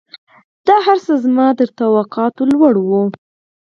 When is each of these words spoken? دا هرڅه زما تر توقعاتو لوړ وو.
دا 0.67 0.77
هرڅه 0.87 1.13
زما 1.23 1.47
تر 1.57 1.69
توقعاتو 1.79 2.41
لوړ 2.51 2.73
وو. 2.87 3.01